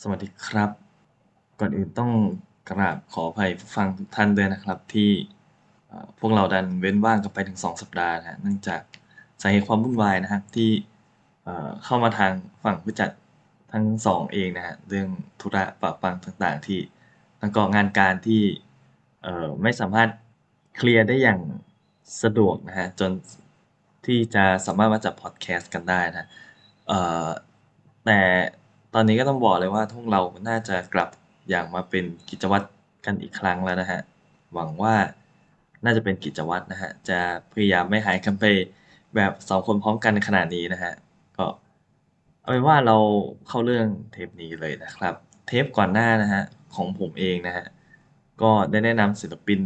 [0.00, 0.70] สวัสดีครับ
[1.60, 2.12] ก่อนอื่นต้อง
[2.70, 5.10] กราบขออภัยผู้ฟังทุกท่านด้วยนะครับ ที่
[5.88, 8.80] เอ่อพวกเราดันเว้นว่างกันไปถึง 2 สัปดาห์นะฮะเนื่องจาก
[9.42, 10.70] สาเหตุความวุ่นวายนะครับที่
[11.44, 12.32] เอ่อเข้ามาทาง
[12.64, 13.10] ฝั่งผู้จัด
[13.72, 15.08] ทั้งสองเองนะฮะเรื่อง
[15.40, 16.80] ธุระปะปังต่างๆ ที่
[17.40, 18.42] แล้วก็งานการที่
[19.22, 20.08] เอ่อไม่สามารถ
[20.76, 21.40] เคลียร์ได้อย่าง
[22.22, 23.10] สะดวกนะฮะจน
[24.06, 26.28] ที่จะสามารถมาจัดพอดแคสต์กันได้นะ
[26.88, 27.28] เอ่อ
[28.06, 28.20] แต่
[28.94, 31.08] ตอนนี้ก็ต้องบอกเลยว่าพวกเราน่าจะกลับ
[31.50, 32.66] อย่างมาเป็นกิจวัตร
[33.04, 34.00] กันอีกครั้งแล้วนะฮะ
[34.54, 34.94] หวังว่า
[35.84, 37.18] น่าจะเป็นกิจวัตรนะฮะ จะ
[37.52, 38.44] พยายามไม่หายกันไป
[39.16, 40.92] แบบสองคนพร้อมกันขนาดนี้นะฮะ
[41.36, 41.46] ก็
[42.40, 42.96] เอาเป็นว่าเรา
[43.48, 45.14] เข้าเรื่องเทปนี้เลยนะครับ
[45.46, 46.42] เทปก่อนหน้านะฮะ
[46.74, 47.66] ของผมเองนะฮะ
[48.42, 49.60] ก็ได้แนะนำศิลปิน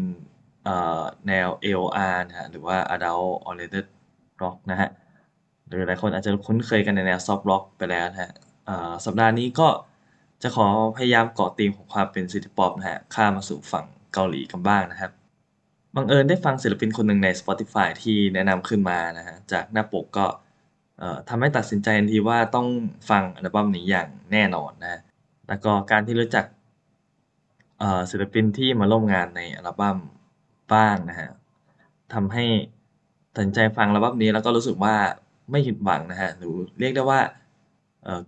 [0.65, 3.87] เอ่อแนว AOR นะฮะ หรือว่า Adult Oriented
[4.43, 4.89] Rock นะฮะ
[5.69, 8.33] หรือหลายคนอาจจะคุ้นเคยกันในแนว Soft Rock ไปแล้วนะฮะ
[9.05, 9.69] สัปดาห์นี้ก็
[10.43, 15.11] จะขอพยายามเกาะธีมของความเป็น City Pop นะฮะ ข้ามมาสู่ฝั่งเกาหลีกันบ้างนะครับ
[15.95, 20.27] บังเอิญได้ฟังศิลปินคนหนึ่งใน Spotify ที่แนะนำขึ้นมานะฮะ จากหน้าปกก็
[21.29, 22.67] ทำให้ตัดสินใจทันทีว่าต้อง
[23.11, 25.01] ฟังอัลบั้มนี้อย่างแน่นอนนะฮะ
[25.49, 26.45] แล้วก็การที่รู้จัก
[28.11, 29.99] ศิลปินที่มาร่วมงานในอัลบั้ม
[30.75, 31.29] บ้างนะฮะ
[32.15, 32.45] ทำให้
[33.35, 34.95] ตัดสินใจฟังอัลบั้มนี้แล้วก็รู้สึกว่า
[35.51, 37.21] ไม่ผิดหวังนะฮะ หรือเรียกได้ว่า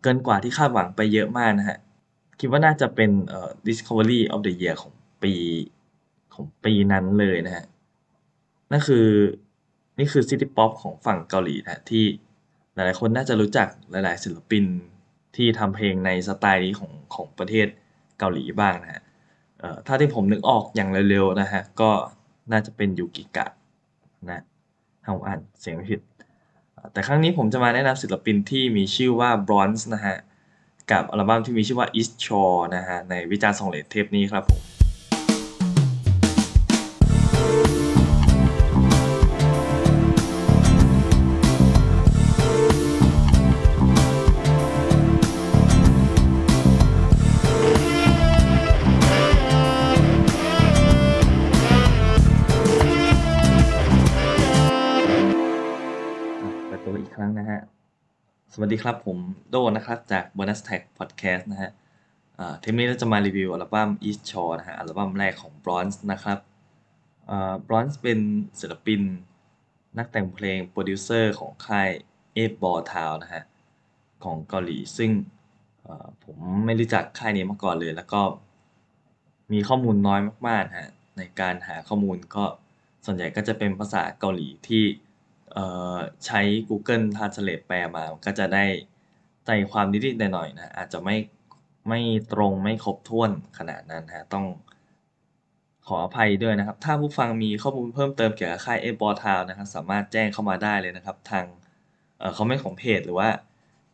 [0.02, 1.78] เกินกว่าที่คาดหวังไปเยอะมากนะฮะ
[2.40, 3.10] คิดว่าน่าจะเป็น
[3.68, 5.32] Discovery of the Year ของปี
[6.34, 7.64] ของปีนั้นเลยนะฮะ
[8.70, 9.06] นั่นคือ
[9.98, 12.04] นี่คือ City Pop ของฝั่งเกาหลีนะะที่
[12.74, 14.64] หลายๆคนน่าจะรู้จักหลาย ๆ ศิลปิน
[15.36, 17.66] ที่ทำเพลงในสไตล์นี้ของของประเทศ
[18.18, 19.02] เกาหลีบ้างนะฮะ
[19.86, 21.90] ถ้าที่ผมนึกออกอย่างเร็วๆนะฮะ ก็
[22.52, 23.46] น่าจะเป็นยูกิกะ
[24.30, 24.42] นะ
[25.02, 26.00] ถ้าผมอ่านเสียงไม่ผิด
[26.92, 30.16] แต่ครั้งนี้ผมจะมาแนะนำศิลปินที่มีชื่อว่า Bronze นะฮะ
[30.90, 34.75] กับอัลบั้มที่มีชื่อว่า East Shore นะฮะ ในวิจารณ์สองเลทเทปนี้ครับผม
[58.58, 59.18] สวัสดีครับผม
[59.50, 61.70] โดนะครับจาก Bonus Track Podcast นะฮะ
[62.60, 66.38] เทปนี้เราจะมารีวิวอัลบั้ม East Shore นะฮะอัลบั้มแรกของ Bronze นะครับ
[67.30, 68.20] อ่า Bronze เป็น
[68.60, 69.00] ศิลปิน
[69.98, 71.88] นักแต่งเพลงโปรดิวเซอร์ของค่าย
[72.36, 73.44] a 8 Ball Town นะฮะ
[74.24, 75.10] ของเกาหลี ซึ่ง
[76.24, 76.36] ผม
[76.66, 78.22] ไม่รู้จักค่ายนี้มาก่อนเลย แล้วก็
[79.52, 82.44] มีข้อมูลน้อยมากๆฮะในการหาข้อมูลก็
[83.04, 84.84] ส่วนใหญ่ก็จะเป็นภาษาเกาหลีที่
[86.26, 88.64] ใช้ Google Translate แปลมาก็จะได้
[89.46, 91.16] ใจความนิดๆหน่อยๆนะ อาจจะไม่
[91.88, 92.00] ไม่
[92.32, 94.46] ตรงไม่ครบถ้วนขนาดนั้นฮะต้อง
[95.86, 101.44] ขออภัยด้วยนะครับ ถ้าผู้ฟังมีข้อมูลเพิ่มเติมเกี่ยวกับค่ายเอ b บอทาวนะครับ สามารถแจ้งเข้ามาได้เลยนะครับ ทาง
[102.18, 103.28] เคอมเมนต์ของเพจ หรือว่า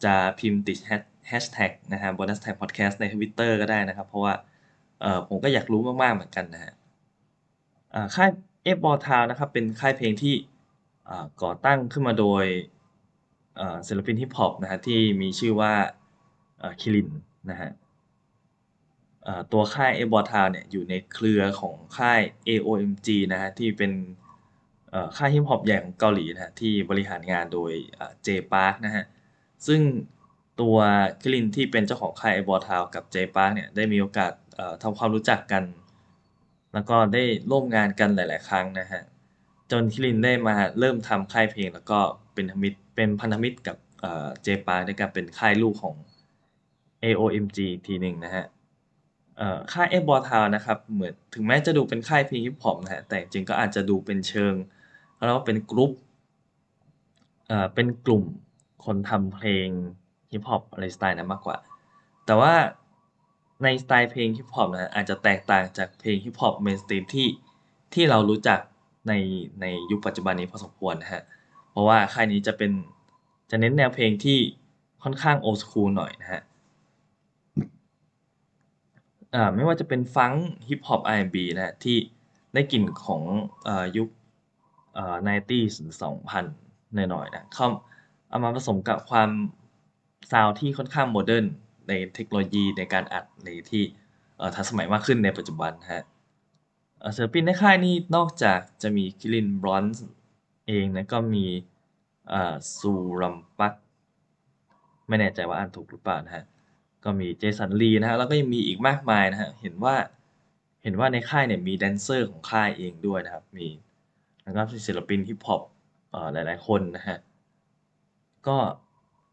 [0.05, 0.79] จะพิมพ์ติด
[1.29, 4.34] แฮชแท็กนะฮะ bonus tag podcast ใน Twitter ก็ได้นะครับ เพราะว่า
[5.00, 6.73] เออผมก็อยากรู้มาก ๆ เหมือนกันนะฮะ
[8.15, 8.31] ค่าย
[8.65, 10.34] เอ b บอทาวนะครับ เป็นค่ายเพลงที่
[11.43, 12.45] ก่อตั้งขึ้นมาโดย
[13.89, 15.73] ศิลปินฮิปฮอปนะฮะที่มีชื่อว่า
[16.81, 17.09] คิริน
[17.50, 17.71] นะฮะ
[19.53, 23.93] ตัวค่าย a b o t o w n เนี่ยอยู่ในเครือของค่าย AOMG นะฮะที่เป็น
[25.17, 29.05] ค่ายฮิปฮอปใหญ่ของเกาหลีนะฮะที่บริหารงานโดยอ่า J Park นะฮะ
[29.67, 29.81] ซึ่ง
[30.61, 30.77] ตัว
[31.21, 34.33] คิรินที่เป็นเจ้าของค่าย a b o t o w n กับ J Park เนี่ยได้มีโอกาส
[34.83, 35.65] ทำความรู้จักกัน
[36.75, 39.03] แล้วก็ได้ร่วมงานกันหลาย ๆ ครั้งนะฮะ
[39.72, 41.99] จนคิรินได้มาเริ่มทำค่ายเพลง แล้วก็
[42.34, 45.97] เป็นมิตรเป็นพันธมิตรกับเอ่อเจปาด้วยการเป็นค่ายลูกของ
[47.05, 48.44] AOMG ทีหนึ่งนะฮะ
[49.37, 54.55] เอ่อค่าย F b o t o w n นะครับเหมือนถึงแม้จะดูเป็นค่ายเพลงฮิปฮอปนะฮะแต่จริงก็อาจจะดูเป็นเชิง
[55.16, 55.93] แล้วเป็นกรุ๊ป
[57.49, 58.25] เอ่อเป็นกลุ่ม
[58.84, 59.69] คนทำเพลง
[60.32, 61.56] ฮิปฮอปอะไรสไตล์นั้นมากกว่า
[62.27, 62.55] แต่ว่า
[63.62, 67.29] ในสไตล์เพลงฮิปฮอปนะฮะอาจจะแตกต่างจากเพลงฮิปฮอป mainstream ที่
[67.94, 68.61] ที่เรารู้จัก
[69.08, 69.12] ใน
[69.60, 71.22] ในยุคปัจจุบันนี้พอสมควรนะฮะ
[71.70, 72.72] เพราะว่าค่ายนี้จะเป็น
[73.50, 74.38] จะเน้นแนวเพลงที่
[75.02, 76.43] ค่อนข้างโอ s คูลหน่อยนะฮะ
[79.34, 80.32] อ่าไม่ว่าจะเป็นฟัง
[80.69, 81.96] ฮิปฮอป R&B นะฮะที่
[82.54, 83.22] ได้กลิ่นของ
[83.66, 84.08] อ่อยุค
[84.94, 85.94] เอ่อ 90s หรือ
[86.44, 87.66] 2000หน่อยๆนะเข้า
[88.28, 89.31] เอามาผสมกับความ
[90.32, 91.47] ซาวที่ค่อนข้าง modern
[91.88, 93.82] ในเทคโนโลยีในการอัดในที่
[94.54, 96.04] ทันสมัยมากขึ้นในปัจจุบันฮะ
[97.16, 100.04] ศิลปินในค่ายนี้นอกจากจะมีคิรินบรอนซ์
[100.69, 101.44] เองนะก็มี
[102.76, 103.75] ซูรัมปัก
[105.08, 106.44] ไม่แน่ใจว่าอ่านถูกหรือเปล่านะฮะ
[107.04, 109.96] ก็มีเจสันลีนะฮะแล้วก็ยังมีอีกมากมายนะฮะเห็นว่า
[110.82, 113.69] เห็นว่าในค่ายเนี่ยมี dancer ของค่ายเองด้วยนะครับมี
[114.43, 115.62] แล้วก็ศิลปินฮิปฮอป
[116.14, 117.19] อ่อหลายๆคนนะฮะ
[118.46, 118.56] ก็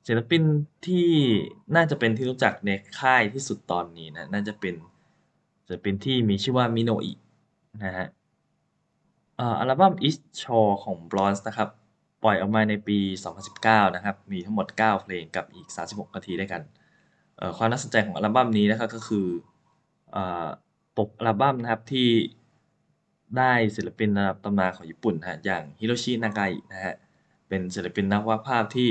[0.08, 0.44] ศิลปิน
[0.88, 1.08] ที่
[1.76, 2.70] น่าจะเป็นที่รู้จักใน
[3.00, 4.76] ค่ายที่สุดตอนนี้นะน่าจะเป็น
[5.66, 7.14] ศิลปินที่มีชื่อว่ามิโนอิ
[7.84, 8.08] นะฮะ
[9.38, 11.70] เอ่อ อัลบั้ม East Shore ของ Bronze นะครับ
[12.24, 12.98] ปล่อยออกมาในปี
[13.48, 16.62] 2019 นะครับ มีทั้งหมด 9 เพลงกับอีก 36 นาทีด้วยกัน
[17.38, 19.28] เอ่อ ความน่าสนใจของอัลบั้มนี้นะครับก็คือ
[20.12, 20.48] เอ่อ
[20.98, 22.10] ปกอัลบั้มนะครับที่
[23.38, 26.96] ได้ศิลปินระดับตำนานของญี่ปุ่นนะฮะ อย่างฮิโรชิ นากาอิ นะฮะ
[27.48, 28.90] เป็นศิลปินนักวาดภาพที่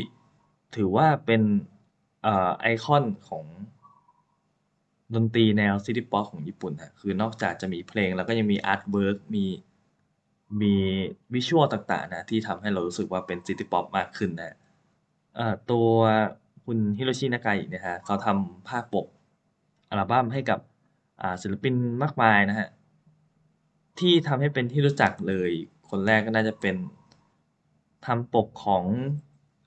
[0.76, 1.42] ถือว่าเป็น
[2.22, 3.44] เอ่อ ไอคอนของ
[5.14, 9.44] ดนตรีแนว city pop ของญี่ปุ่นฮะคือนอกจากจะมีเพลงแล้วก็ยังมี artwork มี
[10.62, 10.74] มี
[11.34, 14.56] visual ต่างๆนะที่ทำให้เรารู้สึกว่าเป็น city pop มากขึ้นนะ
[15.36, 15.88] เอ่อตัว
[16.64, 19.06] คุณฮิโรชินากาอิเนี่ยฮะเขาทำภาพปก
[19.90, 20.60] อัลบั้มให้กับ
[21.22, 22.68] อ่าศิลปินมากมายนะฮะ
[23.98, 25.50] ที่ทำให้เป็นที่รู้จักเลย
[25.90, 26.76] คนแรกก็น่าจะเป็น
[28.06, 28.84] ทำปกของ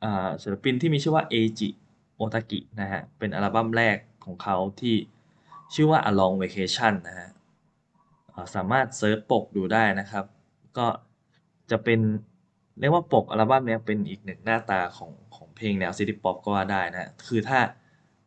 [0.03, 1.69] อ่าศิลปินที่มีชื่อว่าเอจิ
[2.15, 4.95] โอตากินะฮะเป็นอัลบั้มแรกของเขาที่
[5.73, 7.29] ชื่อว่า A Long Vacation นะฮะ
[8.55, 10.25] สามารถ search ปกดูได้นะครับ
[10.77, 10.87] ก็
[11.71, 11.99] จะเป็น
[12.79, 17.59] เรียกว่าปกอัลบั้มนี้เป็นอีกหนึ่งหน้าตาของของเพลงแนว city pop ก็ว่าได้นะ คือถ้า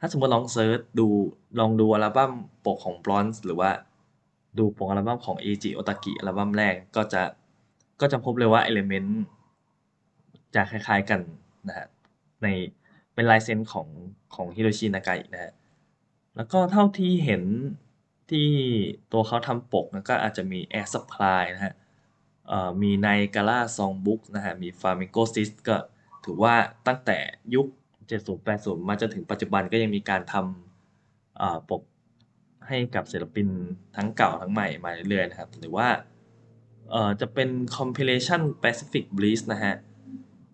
[0.00, 1.06] ถ้าสมมติลอง search ดู
[1.60, 2.32] ลองดูอัลบั้ม
[2.66, 3.70] ปกของ Bronze หรือว่า
[4.58, 7.22] ดูปกอัลบั้มของ Eiji Otaki อัลบั้มแรกก็จะ
[8.00, 9.10] ก็จะพบเลยว่า Element
[10.54, 11.20] จะคล้ายๆกัน
[11.68, 11.86] นะฮะ
[12.42, 12.46] ใน
[13.14, 13.88] เป็นลายเซ็นของ
[14.34, 15.52] ของฮิโรชินากาอินะฮะ
[16.36, 17.42] แล้วก็เท่าที่เห็น
[18.30, 18.48] ที่
[19.12, 21.74] ตัวเขาทำปกนะก็อาจจะมี Air Supply นะฮะ
[22.82, 25.76] มีในกาล่าซองบุ๊กนะฮะมี Flamingo Sys ก็
[26.24, 26.54] ถือว่า
[26.86, 27.18] ตั้งแต่
[27.54, 27.66] ยุค
[28.08, 31.82] 70 80 มาจนถึงปัจจุบันก็ยังมีการทำปก
[32.68, 33.48] ให้กับศิลปิน
[33.96, 35.88] ทั้งเก่าทั้งใหม่มาเรื่อยๆนะครับ หรือว่า
[37.20, 37.48] จะเป็น
[37.78, 39.74] compilation Pacific Breeze นะฮะ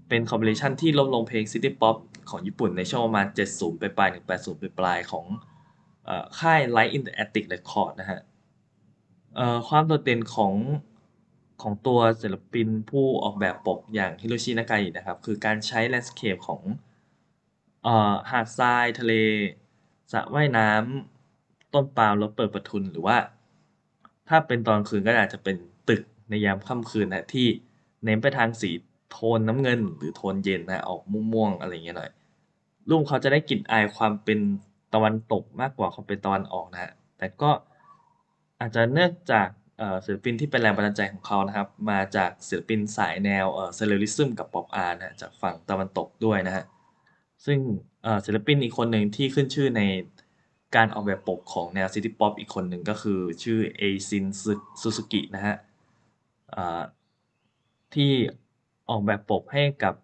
[0.09, 1.97] เป็น compilation ที่รวบรวมเพลง City Pop
[2.31, 5.27] ของญี่ปุ่นในช่วงประมาณ 70 ไปปลายถึง80 ไปปลายของ
[6.39, 8.21] ค่าย Light in the Attic Record นะฮะ
[9.69, 10.55] ความโดดเด่นของ
[11.63, 16.63] ของตัวศิลปินผู้ออกแบบปกอย่างฮิโรชินากาอินะครับ คือการใช้ landscape ของ
[17.87, 17.89] อ
[18.31, 19.13] หาดทรายทะเล
[20.13, 23.17] สระว่ายน้ำต้นปาล์มรถเปิดประทุนหรือว่า
[24.29, 25.57] ถ้าเป็นตอนคืนก็อาจจะเป็น
[25.89, 27.47] ตึกในยามค่ำคืนนะที่
[28.05, 28.71] เน้นไปทางสี
[29.11, 31.01] โทนน้ำเงิน หรือโทนเย็นนะออก
[31.33, 32.11] ม่วงๆอะไรเงี้ยหน่อย
[32.89, 34.39] รูปเขาจะได้กลิ่นอายความเป็น
[34.95, 37.51] ตะวันตกมากกว่าความเป็นตะวันออกนะฮะแต่ก็
[38.61, 39.49] อาจจะเนื่องจาก
[40.05, 46.65] ศิลปินที่เป็นแรงบันดาลใจของเขานะครับ มาจากศิลปินสายแนว surrealism กับ pop art นะฮะจากฝั่งตะวันตกด้วยนะฮะ
[47.47, 47.59] ซึ่ง
[48.27, 49.83] ศิลปินอีกคนหนึ่งที่ขึ้นชื่อใน
[50.77, 54.27] การออกแบบปกของแนว city pop อีกคนหนึ่งก็คือชื่อเอซิน
[54.81, 55.57] ซูซูกินะฮะ
[57.95, 58.13] ที่
[58.91, 59.95] ออกแบบปกให้กับ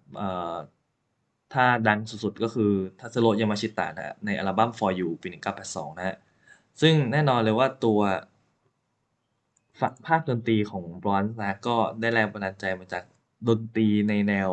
[1.54, 5.28] ถ้าดังสุดๆ ก็คือทัสโรยามาชิตะนะฮะในอัลบั้ม For You ปี
[5.64, 6.16] 1982 นะฮะ
[6.80, 8.00] ซึ่งแน่นอนเลยว่าตัว
[10.06, 13.04] ภาคดนตรีของ Bronze นะก็ได้แรงบันดาลใจมาจาก
[13.48, 14.50] ดนตรีในแนว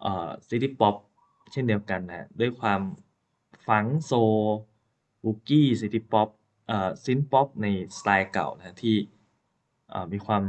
[0.00, 0.94] เอ่อ city pop
[1.52, 2.80] เช่นเดียวกันนะฮะด้วยความ
[3.68, 4.38] funk soul
[5.24, 6.28] boogie city pop
[6.68, 7.66] เอ่อ synth pop ใน
[7.98, 8.96] สไตล์เก่านะที่
[9.90, 10.44] เอ่อมีความ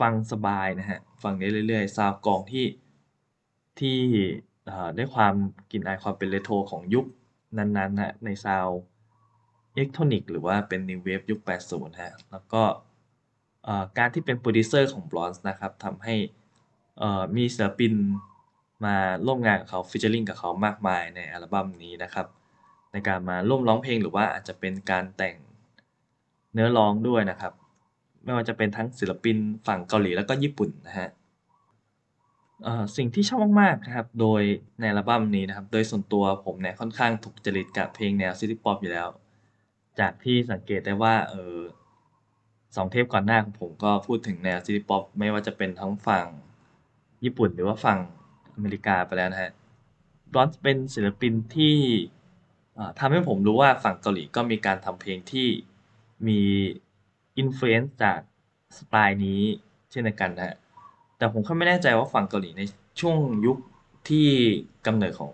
[0.00, 2.66] ฟังสบายนะฮะ ฟังได้เรื่อยๆ sound กลองที่
[3.80, 3.98] ที่
[4.66, 5.34] เอ่อได้ความ
[5.70, 7.06] กลิ่นอายความเป็นเรโทรของยุค
[7.58, 8.68] นั้นๆนะใน sound
[9.72, 12.62] electronic หรือว่าเป็น new wave ยุค 80นะฮะ แล้วก็
[13.98, 16.14] การที่เป็นโปรดิวเซอร์ของ Bronze นะครับทำให้
[17.36, 17.92] มีศิลปิน
[18.84, 18.96] มา
[19.26, 22.26] ร่วมงานกับเขา featuring กับเขามากมายในอัลบั้มนี้นะครับ
[22.92, 25.36] ในการมาร่วมร้องเพลงหรือว่าอาจจะเป็นการแต่ง
[26.52, 27.52] เนื้อร้องด้วยนะครับ
[28.24, 31.08] ไม่ว่าจะเป็นทั้งศิลปินฝั่งเกาหลีแล้วก็ญี่ปุ่นนะฮะ
[32.64, 34.42] เอ่อ สิ่งที่ชอบมาก ๆ นะครับ โดย
[34.80, 39.08] ในอัลบั้มนี้นะครับ โดยส่วนตัวผมเนี่ยค่อนข้างถูกจริตกับเพลงแนว city pop อยู่แล้ว
[40.00, 41.56] จากที่สังเกตได้ว่า เออ
[42.76, 46.26] สองเทปก่อนหน้าของผมก็พูดถึงแนว city pop ไม่ว่าจะเป็นทั้งฝั่ง
[47.24, 47.98] ญี่ปุ่น หรือว่าฝั่ง
[48.54, 49.52] อเมริกาไปแล้วนะฮะ
[50.32, 51.76] บรอนเป็นศิลปินที่
[52.78, 55.48] อ่าทำให้ผมรู้ว่าฝั่งเกาหลีก็มีการทำเพลงที่
[56.28, 56.40] มี
[57.38, 58.18] influence จาก
[58.78, 59.42] สไตล์นี้
[59.90, 60.56] เช่นเดียวกันนะฮะ
[61.18, 62.62] แต่ผมก็ไม่แน่ใจว่าฝั่งเกาหลีใน
[63.00, 63.58] ช่วงยุค
[64.08, 64.28] ที่
[64.86, 65.30] กำเนิดของ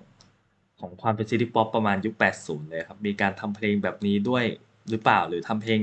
[0.81, 4.45] ของความเป็น city pop ประมาณยุค 80 เลยครับ มีการทำเพลงแบบนี้ด้วย
[4.91, 5.81] หรือเปล่าหรือทำเพลง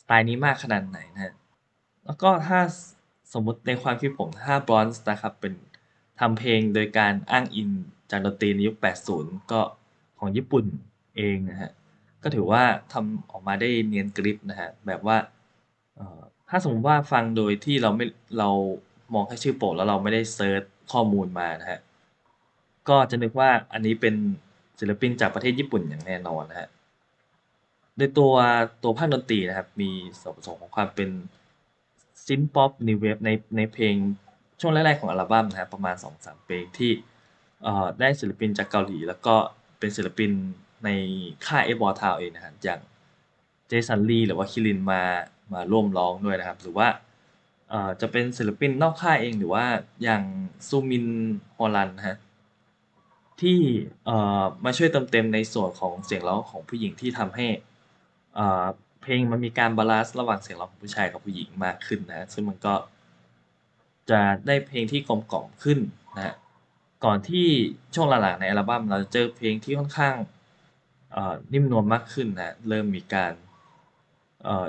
[0.00, 1.34] สไตล์นี้มากขนาดไหนนะฮะ
[2.04, 2.60] แล้วก็ถ้า
[3.32, 5.54] สมมติในความคิดผมถ้า Bronze นะครับเป็น
[6.20, 7.68] ทำเพลงโดยการอ้างอิง
[8.10, 8.76] จากดนตรีในยุค
[9.14, 9.60] 80 ก็
[10.18, 10.64] ของญี่ปุ่น
[11.16, 11.70] เอเองนะฮะ
[12.22, 12.62] ก็ถือว่า
[12.92, 15.16] ทำออกมาได้เนียนกริปนะฮะแบบว่า
[16.48, 18.06] ถ้าสมมติว่าฟังโดยที่เราไม่
[18.38, 18.50] เรา
[19.14, 20.62] มองแค่ชื่อโปรแล้วเราไม่ได้เซิร์ช
[20.92, 21.80] ข้อมูลมานะฮะ
[22.88, 24.14] ก็จะนึกว่าอันนี้เป็น
[24.78, 26.68] ศิลปินจากประเทศญี่ปุ่นอย่างแน่นอนนะฮะ
[27.96, 28.32] โดยตัว
[28.82, 29.90] ตัวภาคดนตรีนะครับ มี
[30.20, 31.08] ส่วนผสมของความเป็น
[32.26, 33.94] synth pop new wave ในในเพลง
[34.60, 36.92] ช่วงแรกๆของอัลบั้มนะครับประมาณ 2-3 เพลงที่
[38.00, 39.34] ได้ศิลปินจากเกาหลี แล้วก็
[39.78, 40.30] เป็นศิลปิน
[40.84, 40.88] ใน
[41.46, 42.80] ค่าย8BallTown เองนะฮะอย่าง
[43.68, 45.02] เจสันลีหรือว่าคิรินมา
[45.52, 46.88] มาร่วมร้องด้วยนะครับ หรือว่า
[48.00, 49.66] จะเป็นศิลปินนอกค่ายเองหรือว่า
[50.02, 50.22] อย่าง
[50.68, 51.06] ซูมิน
[51.56, 52.18] ฮอลันฮะ
[53.40, 53.58] ที่
[54.64, 57.46] มาช่วยเติมเต็มในส่วนของเสียงร้องของผู้หญิงที่ทำให้
[59.02, 62.74] เพลงมันมีการ balance ระหว่างเสียงร้องของผู้ชายกับผู้หญิงมากขึ้นนะซึ่งมันก็
[64.10, 65.78] จะได้เพลงที่กลมกล่อมขึ้น
[66.16, 66.34] นะฮะ
[67.04, 67.46] ก่อนที่
[67.94, 70.14] ช่วงหลังๆในอัลบั้มเราจะเจอเพลงที่ค่อนข้าง
[71.52, 73.32] นิ่มนวลมากขึ้นนะเริ่มมีการ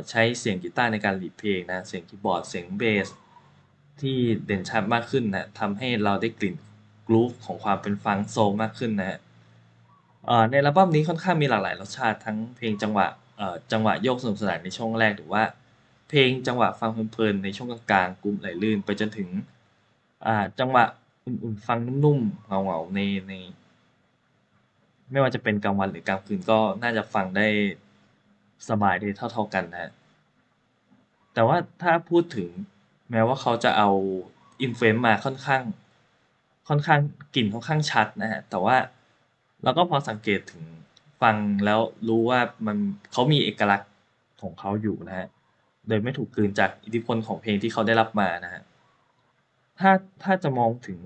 [0.10, 3.08] ใช้เสียงกีตาร์ในการ lead เพลงนะ เสียงคีย์บอร์ด เสียงเบส
[4.01, 6.56] ที่เด่นชัดมากขึ้นนะทำให้เราได้กลิ่น
[7.08, 9.20] groove ของความเป็น funk soul มากขึ้นนะฮะ
[10.50, 13.08] ในอัลบั้มนี้ค่อนข้างมีหลากหลายรสชาติทั้งเพลงจังหวะ
[13.72, 15.44] จังหวะโยกสนุกสนานในช่วงแรกหรือว่า
[16.10, 19.30] เพลงจังหวะฟังเพลินๆในช่วงกลางๆกลุ่มไหลลื่นไปจนถึง
[20.60, 20.84] จังหวะ
[21.25, 23.34] อุ่นๆฟังนุ่มๆเหงาๆในใน
[25.12, 27.48] ไม่ว่าจะเป็นกลางวันหรือกลางคืนก็น่าจะฟังได้
[28.70, 29.91] สบายได้เท่า ๆกันนะ
[31.34, 32.50] แต่ว่าถ้าพูดถึง
[33.12, 33.89] แม้ว่าเขาจะเอา
[34.62, 35.63] influence มาค่อนข้าง
[36.68, 37.00] ค่อนข้าง
[37.36, 38.77] กลิ่นค่อนข้างชัดนะฮะแต่ว่า
[39.63, 40.63] เราก็พอสังเกตถึง
[41.22, 42.77] ฟังแล้วรู้ว่ามัน
[43.12, 43.91] เขามีเอกลักษณ์
[44.41, 45.27] ของเขาอยู่นะฮะ
[45.88, 48.62] โดยไม่ถูกกลืนจากอิทธิพลของเพลงที่เขาได้รับมานะฮะ
[49.80, 49.91] ถ้า
[50.24, 51.00] ถ้าจะมองถึง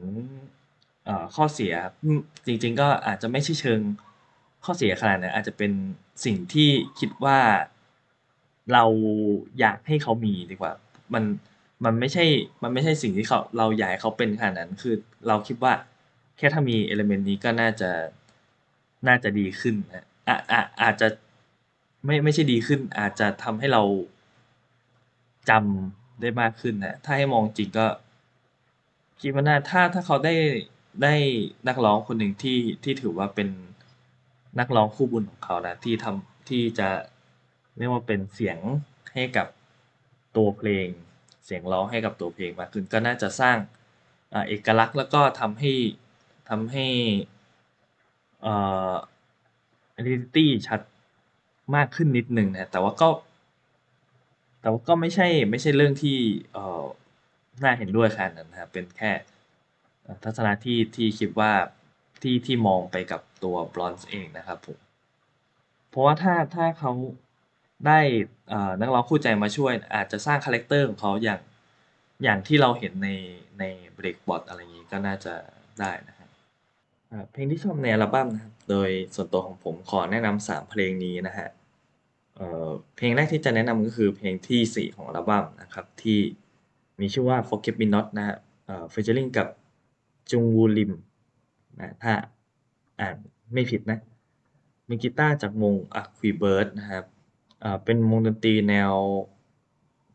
[1.36, 1.74] ข้อเสีย
[2.46, 3.80] จริง ๆ ก็อาจจะไม่ใช่เชิง
[4.66, 5.72] ข้อเสียขนาดนั้นอาจจะเป็น
[6.24, 6.70] สิ่งที่
[7.00, 7.40] คิดว่า
[8.74, 8.84] เรา
[9.60, 10.74] อยากให้เขามีดีกว่า
[11.14, 11.24] มัน
[11.86, 12.26] มันไม่ใช่
[12.64, 14.96] มันไม่ใช่สิ่งที่เขาเราอยากให้เขาเป็นขนาดนั้น คือ
[15.28, 15.74] เราคิดว่า
[16.38, 17.92] แค่ถ้ามีเอลเมนต์นี้ก็น่าจะ
[19.08, 21.08] น่าจะดีขึ้นนะอะอะอาจจะ
[22.06, 23.82] ไม่ไม่ใช่ดีขึ้น อาจจะทำให้เรา
[25.50, 27.88] จำได้มากขึ้นนะถ้าให้มองจริงก็
[29.22, 30.36] คิดว่าน่าถ้าถ้าเขาได้
[31.04, 31.16] ได้
[31.68, 33.50] นักร้องคนหนึ่งที่ที่ถือว่าเป็น
[34.60, 36.90] นักร้องคู่บุญของเขานะที่ทำที่จะ
[37.78, 38.58] เรียกว่าเป็นเสียง
[39.14, 39.48] ให้กับ
[40.36, 40.88] ตัวเพลง
[41.46, 43.58] เสียงร้องให้กับตัวเพลงมากขึ้นก็น่าจะสร้าง
[44.48, 45.74] เอกลักษณ์แล้วก็ทำให้
[46.50, 46.86] ทำให้
[48.42, 48.56] เอ่
[48.92, 48.94] อ
[50.00, 50.82] identity ชัด
[51.76, 53.10] มากขึ้นนิดนึงนะแต่ว่าก็
[54.62, 56.18] แต่ว่าก็ไม่ใช่ไม่ใช่เรื่องที่
[56.54, 56.86] เอ่อ
[57.64, 59.12] น่าเห็นด้วยขนาดนั้นนะครับเป็นแค่
[60.24, 61.52] ทัศนะที่ที่คิดว่า
[62.22, 64.78] ที่ที่มองไปกับตัวบลอนส์เองนะครับผม
[65.90, 66.92] เพราะว่าถ้าถ้าเขา
[67.88, 68.00] ได้
[68.82, 71.40] นักร้องคู่ใจมาช่วย อาจจะสร้าง character ของเขาอย่าง
[72.24, 73.10] อย่างที่เราเห็นใน
[73.60, 73.64] ใน
[73.96, 75.34] Breakbot อะไรอย่างนี้ก็น่าจะ
[75.80, 76.30] ได้นะครับ
[77.32, 81.50] เพลงที่ชอบในอัลบั้มนะครับโดยส่วนตัวของผมขอแนะนำสามเพลงนี้นะฮะ
[82.96, 86.20] เพลงแรกที่จะแนะนำก็คือเพลงที่ 4 ของอัลบั้มนะครับที่
[87.00, 88.38] มีชื่อว่า Forget Me Not นะฮะ
[88.90, 89.48] featuring กับ
[90.32, 90.92] จุงวูลิม
[91.80, 92.14] นะถ้า
[93.00, 93.16] อ่าน
[93.54, 94.00] ไม่ผิดนะ
[94.90, 97.06] มีกีตาร์จากวง Aquabird นะครับ
[97.86, 98.94] เป็นวงดนตรีแนว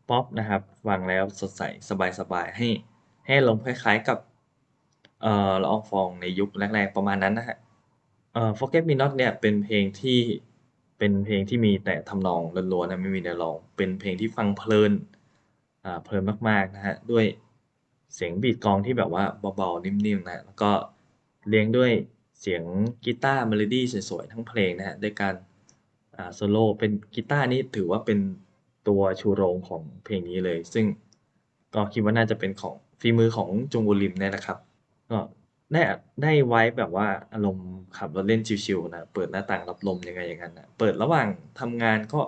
[0.08, 1.62] ป๊อปนะครับฟังแล้วสดใส
[2.20, 2.68] สบายๆให้
[3.26, 4.18] ให้ลงคล้ายๆกับ
[5.22, 7.58] เอ่อละอองฟองในยุคแรกๆประมาณนั้นนะฮะ
[8.32, 10.20] เอ่อ Forget Me Not เนี่ยเป็นเพลงที่
[10.98, 12.40] เป็นเพลงที่มีแต่ทำนอง
[12.72, 14.92] ล้วนๆนะไม่มีเนื้อร้อง เป็นเพลงที่ฟังเพลิน
[15.84, 17.24] อ่าเพลินมากๆนะฮะด้วย
[18.14, 19.24] เสียง beat กลองที่แบบว่า
[19.56, 20.70] เบาๆนิ่มๆนะแล้วก็
[21.48, 21.92] เลี้ยงด้วย
[22.40, 22.62] เสียง
[23.04, 25.34] กีตาร์เมโลดี้สวยๆ ทั้งเพลงนะฮะด้วยการ
[26.34, 28.18] โซโล่เป็นกีตาร์นี่ถือว่าเป็น
[28.88, 30.86] ตัวชูโรงของเพลงนี้เลย ซึ่ง
[31.74, 34.58] ก็คิดว่าน่าจะเป็นของฝีมือของจงวูลิมเนี่ยนะครับ
[35.10, 35.18] ก็
[35.72, 35.82] ได้
[36.22, 41.26] ได้ไว้แบบว่าอารมณ์ขับรถเล่นชิวๆนะเปิดหน้าต่างรับลมยังไงอย่างนั้นนะเปิดระหว่าง
[41.60, 42.20] ทำงานก็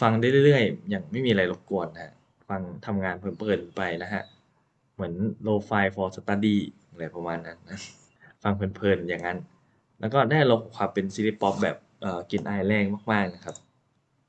[0.00, 2.14] ฟังได้เรื่อยๆ อย่างไม่มีอะไรรบกวนนะ
[2.48, 4.22] ฟังทำงานเพลินๆไปนะฮะ
[4.94, 5.14] เหมือน
[5.46, 6.56] low fi for study
[6.90, 7.80] อะไรประมาณนั้นนะ
[8.44, 9.38] ฟังเพลินๆอย่างนั้น
[10.00, 11.76] แล้วก็ได้ลงความเป็นซีรีส์ป๊อปแบบ
[12.30, 13.56] กินอายแรงมากๆนะครับ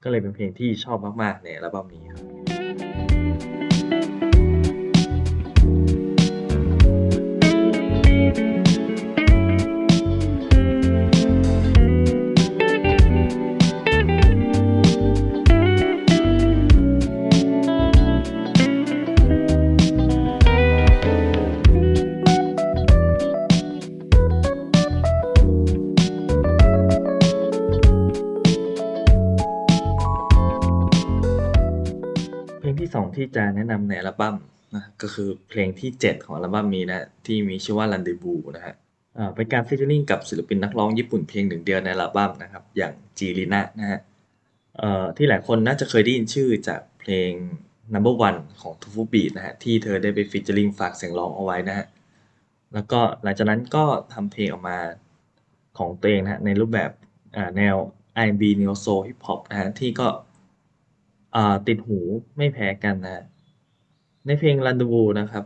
[0.03, 2.54] ก็เลยเป็นเพลงที่ชอบมากๆในอัลบั้มนี้ครับ
[33.65, 34.35] นะนำในอัลบั้ม
[34.75, 38.75] นะก็คือเพลงที่ 7 ของอัลบั้มนี้นะที่มีชื่อว่า Rendezvous นะฮะ
[39.17, 43.99] อ่าเป็นการ featuring กับศิลปินนักร้องญี่ปุ่นเพียงหนึ่งเดียวในอัลบั้มนะครับอย่างจีรินะนะฮะ
[44.77, 47.31] เอ่อที่หลายคนน่าจะเคยได้ยินชื่อจากเพลง
[47.93, 51.85] Number One ของ t o f u Beat นะฮะที่เธอได้ไป featuring ฝากเสียงร้องเอาไว้นะฮะ
[52.73, 54.77] แล้วก็หลังจากนั้นก็ทำเพลงออกมา
[55.77, 56.91] ของตัวเองนะฮะในรูปแบบ
[57.57, 57.75] แนว
[58.25, 60.07] R&B Neo Soul Hip Hop นะฮะที่ก็
[61.35, 61.99] อ่าติดหู
[62.37, 63.23] ไม่แพ้กันนะ
[64.25, 65.45] ในเพลง Rendezvous นะครับ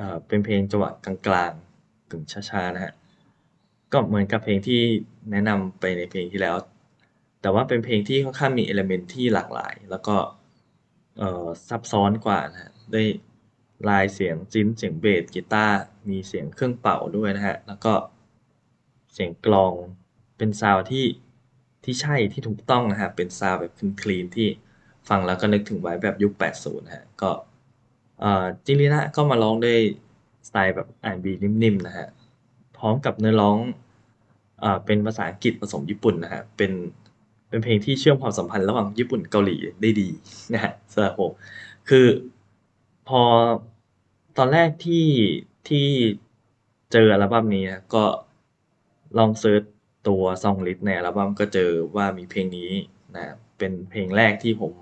[0.00, 2.92] อ่าเป็นเพลงจังหวะกลางๆกึ่งช้าๆนะฮะ
[3.92, 4.80] ก็เหมือนกับเพลงที่
[5.30, 6.56] แนะนำไปในเพลงที่แล้ว
[7.42, 10.16] แต่ว่าเป็นเพลงที่ค่อนข้างมีเอลเมนที่หลากหลาย แล้วก็
[11.18, 13.06] เอ่อซับซ้อนกว่านะฮะด้วย
[13.88, 15.78] ลายเสียงซินเสียงเบสกีตาร์
[16.10, 17.94] มีเสียงเครื่องเป่าด้วยนะฮะ แล้วก็
[19.12, 19.72] เสียงกลอง
[20.38, 21.06] เป็นซาวที่
[21.84, 24.48] ที่ใช่ที่ถูกต้องนะฮะ เป็นซาวแบบคลีนที่
[25.08, 27.30] ฟังแล้วก็นึกถึงไว้แบบยุค 80 นะฮะ ก็
[28.66, 29.78] จิรินะก็มาร้องด้วย
[30.48, 32.08] สไตล์แบบ R&B นิ่มๆนะฮะ
[32.78, 33.56] พร้อมกับเนื้อร้อง
[34.60, 36.72] เอ่อเป็นภาษาอังกฤษผสมญี่ปุ่นนะฮะ เป็น
[37.48, 40.08] เป็นเพลงที่เชื่อมความสัมพันธ์ระหว่างญี่ปุ่นเกาหลีได้ดี
[40.54, 41.30] นะฮะสำหรับผม
[41.88, 42.06] คือ
[43.08, 43.22] พอ
[44.38, 45.06] ตอนแรกที่
[45.68, 45.86] ที่
[46.92, 48.04] เจออัลบั้มนี้นะก็
[49.18, 49.62] ลอง search
[50.08, 52.70] ตัว song list ในอัลบั้มก็เจอว่ามีเพลงนี้
[53.14, 54.72] นะเป็นเพลงแรกที่ผม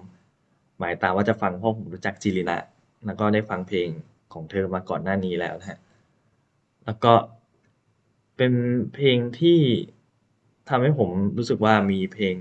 [0.78, 2.58] หมายตามว่าจะฟังเพราะผมรู้จักจิรินะ
[3.06, 3.88] แล้วก็ได้ฟังเพลง
[4.32, 5.78] ของเธอมาก่อนหน้านี้แล้วนะฮะ
[6.84, 7.12] แล้วก็
[8.36, 8.52] เป็น
[8.94, 9.58] เพลงที่
[10.68, 12.34] ทำให้ผมรู้สึกว่ามีเพลง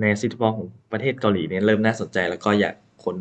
[0.00, 3.18] ใน city pop ของประเทศเกาหลีเนี่ยเริ่มน่าสนใจแล้วก็อยากค้น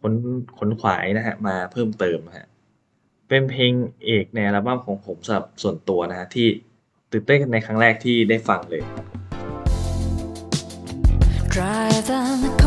[0.00, 0.14] ค้น
[0.58, 2.46] ค้นขวายนะฮะมาเพิ่มเติมฮะ
[3.28, 3.72] เป็นเพลง
[4.04, 6.46] เอกในอัลบั้มของผมสำหรับส่วนตัวนะฮะที่
[7.12, 8.82] ตื่นเต้นในครั้งแรกที่ได้ฟังเลย
[11.54, 12.61] Drive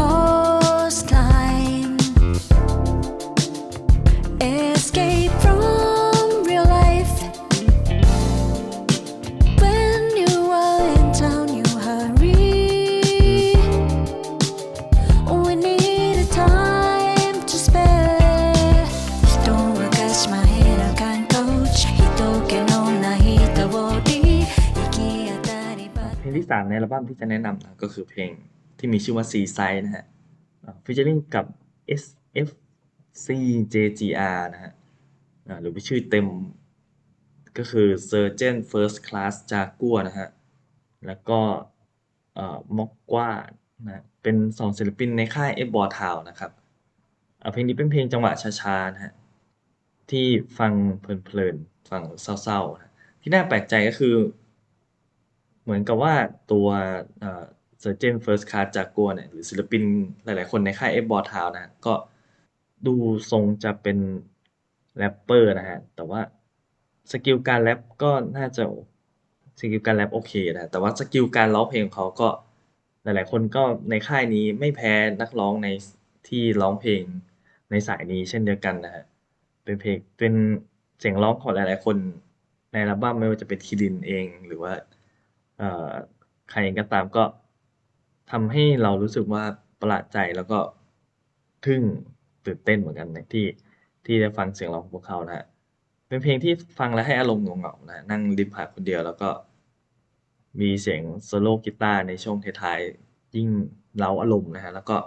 [26.46, 28.32] ที่3ในอัลบั้มที่จะแนะนำนะก็คือเพลง
[28.78, 30.06] ที่มีชื่อว่า Seaside นะฮะ
[30.84, 31.46] ฟิชเชอริงกับ
[32.02, 34.74] SFCJGR นะฮะ
[35.62, 36.26] หรือว่าชื่อเต็ม
[37.58, 40.30] ก็คือ Surgeon First Class Jaguar นะฮะ
[41.08, 41.40] แล้วก็
[42.78, 43.30] ม็อกกว่า
[43.86, 46.52] นะเป็นสองศิลปินในค่าย F b o r t o w นะครับ
[47.52, 48.32] เพลงนี้เป็นเพลงจังหวะ
[48.62, 49.14] ช้าๆนะฮะ
[50.12, 50.26] ที่
[50.58, 54.16] ฟังเพลินๆ ฟังเศร้าๆนะที่น่าแปลกใจก็คือ
[55.66, 56.14] เหมือนกับว่า
[56.52, 56.68] ตัว
[57.20, 57.44] เอ่อ
[57.82, 59.84] Sergeant First Class Jaguar เนี่ยหรือศิลปิน
[60.24, 61.94] หลาย ๆ คนในค่าย F b o r Town นะก็
[62.88, 62.96] ดู
[63.32, 63.98] ทรงจะเป็น
[64.98, 66.22] แรปเปอร์นะฮะ แต่ว่า
[67.12, 68.64] skill การแรปก็น่าจะ
[69.60, 72.30] skill การแรปโอเคนะแต่ว่า skill การร้องเพลงของเขาก็
[73.04, 75.68] หลาย ๆ คนก็ในค่ายนี้ไม่แพ้นักร้องใน
[76.28, 77.02] ที่ร้องเพลง
[77.72, 79.04] ในสายนี้เช่นเดียวกันนะฮะ
[79.64, 80.34] เป็นเพลงเป็น
[81.00, 81.98] เสียงร้องของหลาย ๆ คน
[82.72, 84.74] ในอัลบั้มไม่ว่าจะเป็นคิรินเอง หรือว่า
[86.52, 87.24] ใครก็ตามก็
[88.32, 89.44] ทำให้เรารู้สึกว่า
[89.82, 90.60] ประหลาดใจแล้วก็
[91.66, 91.82] ทึ่ง
[92.46, 93.46] ตื่นเต้นเหมือนกันนะที่
[94.06, 95.46] ที่ได้ฟังเสียงร้องของพวกเขานะฮะ
[96.08, 99.30] เป็นเพลงที่ฟังแล้วให้อารมณ์งงเหงาๆนะนั่งริมหาคนเดียวแล้วก็
[100.62, 103.50] มีเสียงโซโล่กีตาร์ในช่วงท้ายๆยิ่ง
[103.98, 104.98] เร้าอารมณ์นะฮะแล้วก็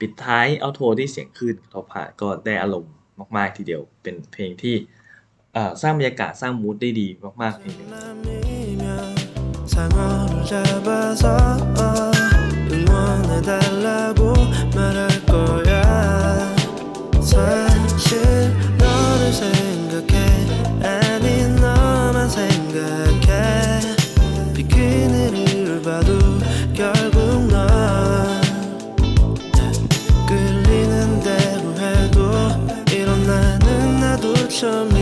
[0.00, 2.92] ปิดท้ายเอาโทที่เสียงคลื่นทอผ่าก็ได้อารมณ์
[3.36, 4.76] มาก ๆทีเดียว เป็นเพลงที่
[5.82, 7.08] สร้างบรรยากาศสร้างมูดได้ดี
[7.42, 7.74] มากๆเพลง
[9.20, 9.23] ง
[9.66, 11.36] 상어를 잡아서
[12.70, 14.34] 응원해달라고
[14.74, 16.54] 말할 거야.
[17.22, 20.14] 사실 너를 생각해
[20.82, 23.80] 아니 너만 생각해.
[24.54, 26.12] 비키니를 봐도
[26.74, 28.40] 결국 넌
[30.28, 32.30] 끌리는 대로 해도
[32.92, 34.94] 이런 나는 나도 처음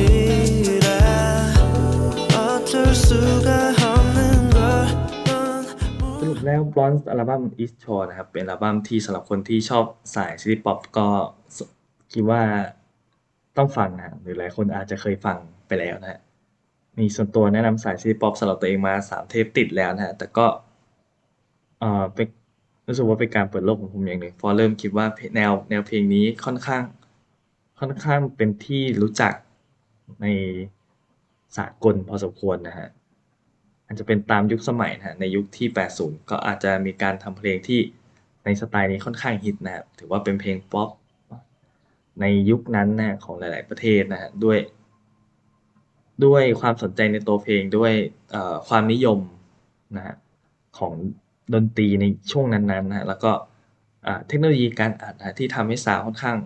[6.74, 9.84] สรุปแล้ว Bronze อัลบั้ม East Shore นะครับ เป็นอัลบั้มที่สำหรับคนที่ชอบ
[10.16, 11.06] สายซิตี้ป๊อปก็
[12.12, 12.42] คิดว่า
[13.56, 15.36] ต้องฟังนะหรือหลายคนอาจจะเคยฟัง
[15.68, 16.20] ไปแล้วนะฮะ
[16.98, 20.46] มีส่วนตัวแนะนำสาย city pop สำหรับตัวเองมาสามเทปติดแล้วนะฮะแต่ก็
[21.80, 22.26] เอ่อเป็น
[22.86, 25.06] รู้สึกว่าเป็นการเปิดโลกของผมอย่างหนึ่งเพราะเริ่มคิดว่า
[25.36, 26.82] แนวแนวเพลงนี้ค่อนข้าง
[27.80, 29.32] ค่อนข้างเป็นที่รู้จัก
[30.22, 30.26] ใน
[31.56, 32.88] สากลพอสมควรนะฮะ
[33.92, 37.80] อาจจะเป็นตามยุคสมัยนะฮะในยุคที่ 80 ก็อาจจะมีการทำเพลงที่
[38.44, 40.88] ในสไตล์นี้ค่อนข้างฮิตนะครับถือว่าเป็นเพลงป๊อป
[42.20, 44.58] ในยุคนั้นนะของหลาย ๆ ประเทศนะฮะด้วย
[46.24, 47.92] ด้วยความสนใจในตัวเพลงด้วย
[48.68, 49.18] ความนิยม
[49.96, 50.16] นะฮะ
[50.78, 50.92] ของ
[51.54, 53.32] ดนตรีในช่วงนั้น ๆ นะฮะแล้วก็
[54.26, 56.38] เทคโนโลยีการอัดนะที่ทำให้ซาวค่อนข้าง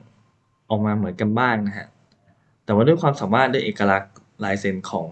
[0.71, 1.87] ออกมาเหมือนกันบ้างนะฮะ
[2.65, 4.13] แต่ว่าด้วยความสามารถด้วยเอกลักษณ์
[4.45, 5.09] ลายเซ็นของ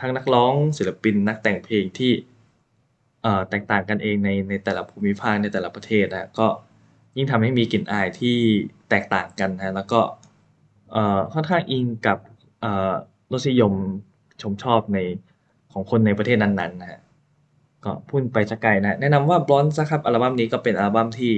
[0.00, 2.12] ทั้งนักร้องศิลปินนักแต่งเพลงที่
[3.50, 6.46] แตกต่างกันเองในในแต่ละภูมิภาคในแต่ละประเทศนะฮะก็
[7.16, 8.36] ยิ่งทำให้มีกลิ่นอายที่
[8.90, 10.00] แตกต่างกันนะแล้วก็
[11.34, 12.18] ค่อนข้างอิงกับ
[13.32, 13.72] รสนิยม
[14.42, 14.98] ชมชอบใน
[15.72, 17.00] ของคนในประเทศนั้นๆนะฮะ
[17.84, 21.32] ก็พูดไปสักไกลนะ แนะนำว่า Bronze นะครับอัลบั้มนี้ก็เป็นอัลบั้มที่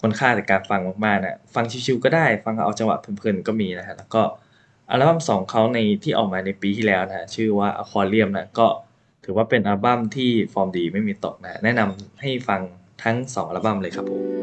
[0.00, 4.22] คนข้างในการฟังมากๆนะฟังชิวๆก็ได้ ฟังเอาจังหวะเพลินๆก็มีนะฮะแล้วก็
[4.92, 8.66] อัลบั้มสองเขาในที่ออกมาในปีที่แล้วนะชื่อว่า Aquarium นะก็
[9.24, 12.60] ถือว่าเป็นอัลบั้มที่ฟอร์มดีไม่มีตกนะแนะนำให้ฟัง
[13.02, 14.41] ทั้งสองอัลบั้มเลยครับผม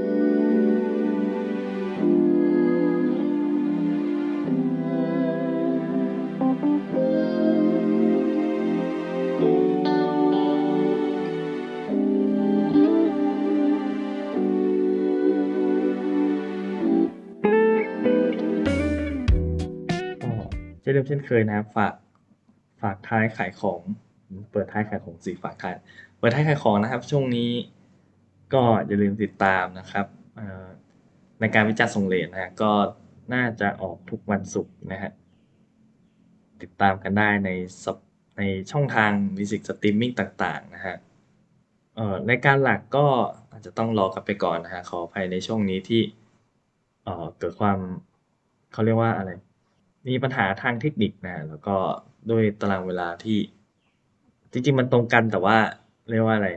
[20.99, 21.93] ดิมเช่นเคยนะครับ ฝาก
[22.81, 23.81] ฝากท้ายขายของ
[24.51, 25.75] เปิดท้ายขายของสิฝากขาย
[26.19, 27.51] เปิดท้ายขายของนะครับ ช่วงนี้
[28.53, 30.05] ก็อย่าลืมติดตามนะครับ
[31.39, 32.71] ในการวิจารณ์ส่ง late นะก็
[33.33, 35.11] น่าจะออกทุกวันศุกร์นะฮะ
[36.61, 37.49] ติดตามกันได้ใน
[38.37, 40.95] ในช่องทาง music streaming ต่างๆนะฮะ
[41.95, 43.05] เอ่อรายการหลักก็
[43.51, 46.01] อาจจะต้องรอกลับไปก่อนนะฮะขออภัยในช่วงนี้ที่
[47.03, 47.77] เอ่อเกิดความ
[48.71, 49.29] เขาเรียกว่าอะไร
[50.09, 51.77] มีปัญหาทางเทคนิคนะ แล้วก็
[52.31, 53.39] ด้วยตารางเวลาที่
[54.51, 55.57] จริง ๆ มันตรงกันแต่ว่า
[56.09, 56.49] เรียกว่าอะไร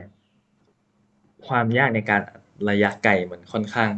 [1.47, 2.21] ความยากในการ
[2.69, 3.91] ระยะไกลมันค่อนข้าง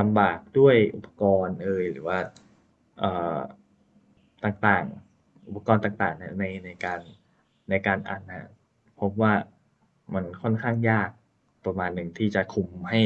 [0.00, 2.18] ลำบากด้วยอุปกรณ์เอยหรือว่า
[4.44, 7.00] ต่างๆ อุปกรณ์ต่างๆเนี่ยในในการ
[7.70, 8.50] ในการอัดนะ
[9.00, 9.32] พบว่า
[10.14, 11.10] มันค่อนข้างยาก
[11.64, 13.00] ประมาณหนึ่งที่จะคุมให้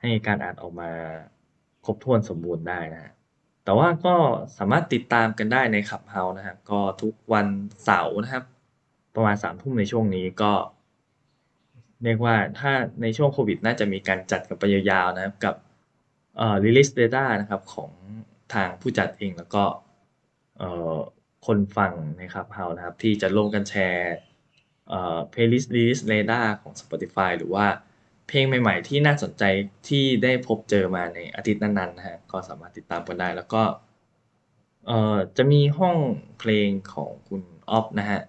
[0.00, 0.90] ให้การอัดออกมา
[1.84, 3.12] ครบถ้วนสมบูรณ์ได้นะฮะ
[3.64, 4.14] แต่ว่าก็
[4.58, 7.46] สามารถติดตามกันได้ในขับเฮานะครับ ก็ทุกวัน
[7.84, 8.44] เสาร์นะครับ
[9.14, 10.52] ประมาณสามทุ่มในช่วงนี้ก็
[12.04, 12.72] เรียกว่าถ้า
[13.02, 15.54] ในช่วงโควิด น่าจะมีการจัดกันไปยาวๆนะครับกับ
[16.36, 17.90] เอ่อ release data นะครับของ
[18.54, 19.64] ทางผู้จัดเองแล้วก็
[20.58, 20.96] เอ่อ
[21.46, 24.14] คนฟังในขับเฮานะครับ ที่จะร่วมกันแชร์
[24.88, 27.66] เอ่อ playlist release data ของ Spotify หรือว่า
[28.32, 29.44] เพลงใหม่ ๆ ที่น่าสนใจ
[29.88, 33.62] ที่ได้พบเจอมาในอาทิตย์นั้นๆนะฮะก็สามารถติดตามกันได้ แล้วก็
[34.86, 35.96] เอ่อจะมีห้อง
[36.38, 38.20] เพลงของคุณออฟนะฮะ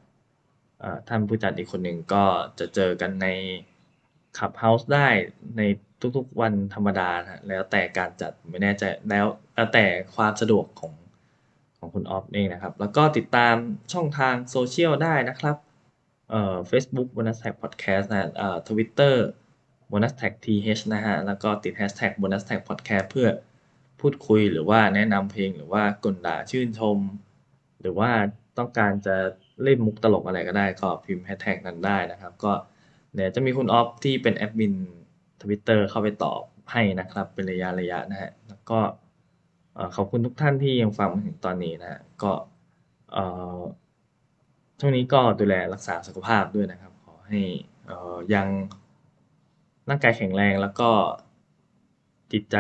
[0.80, 2.24] เอ่อท่านผู้จัดอีกคนหนึ่งก็
[2.60, 3.28] จะเจอกันใน
[4.38, 5.08] ขับเฮาส์ได้
[5.58, 5.62] ใน
[6.16, 9.86] ทุกๆวันธรรมดาฮะแล้วแต่การจัดไม่แน่ใจแล้วแล้วแต่
[10.16, 10.94] ความสะดวกของ
[11.78, 13.56] ของคุณออฟเองนะครับ แล้วก็ติดตาม
[13.94, 15.58] ช่องทางโซเชียลได้นะครับ
[16.30, 19.16] เอ่อ Facebook Bonus Tag Podcast นะเอ่อ Twitter
[19.94, 23.28] bonus tag th นะฮะ แล้วก็ติด hashtag bonus tag podcast เพื่อ
[24.00, 26.98] พูดคุยหรือว่าแนะนำเพลงหรือว่ากลด่าชื่นชม
[27.82, 28.10] หรือว่า
[28.58, 29.16] ต้องการจะ
[29.64, 32.52] เล่นมุกตลกอะไรก็ได้ก็พิมพ์ hashtag นั้นได้นะครับ ก็
[33.14, 34.74] เดี๋ยวจะมีคุณออฟที่เป็นแอดมิน
[35.42, 38.80] Twitter เข้าไปตอบให้นะครับเป็นระยะระยะนะฮะแล้วก็
[39.96, 42.32] ขอบคุณทุกท่านที่ยังฟังมาถึงตอนนี้นะฮะก็
[43.14, 43.26] เอ่
[43.58, 43.60] อ
[44.80, 47.42] ช่วงนี้ก็ดูแลรักษาสุขภาพด้วยนะครับ ขอให้
[47.88, 48.48] เอ่อยัง
[49.90, 50.90] ร่างกายแข็งแรงแล้วก็
[52.32, 52.58] จิตใจ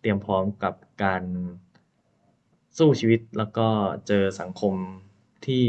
[0.00, 1.22] เตรียมพร้อมกับการ
[2.78, 3.68] สู้ชีวิตแล้วก็
[4.06, 4.74] เจอสังคม
[5.46, 5.64] ที่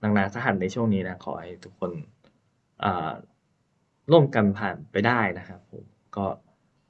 [0.00, 1.92] หนักหนาสาหัสในช่วงนี้นะ ขอให้ทุกคน
[4.10, 5.84] ร่วมกันผ่านไปได้นะครับผม
[6.16, 6.26] ก็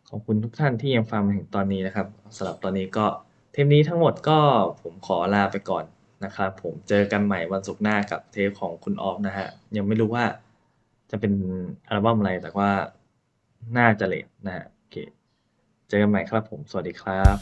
[0.08, 2.06] ขอบคุณทุกท่านที่ยังฟังมาถึงตอนนี้นะครับ
[2.36, 3.06] สำหรับตอนนี้ก็
[3.52, 4.38] เทปนี้ทั้งหมดก็
[4.82, 5.84] ผมขอลาไปก่อน
[6.24, 10.24] นะครับผมเจอกันใหม่วันศุกร์หน้ากับเทปของคุณออฟนะฮะยังไม่รู้ว่า
[11.10, 11.32] จะเป็น
[11.88, 12.70] อัลบั้มอะไรแต่ว่า
[13.76, 14.96] น่าจะเลทนะฮะโอเค
[15.88, 17.38] เจอกันใหม่ครับผม สวัสดีครับ